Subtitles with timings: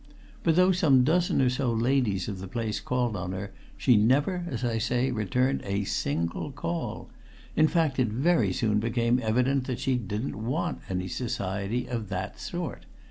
[0.41, 4.45] But, though some dozen or so ladies of the place called on her, she never,
[4.49, 7.11] as I say, returned a single call;
[7.55, 12.39] in fact, it very soon became evident that she didn't want any society of that
[12.39, 12.87] sort.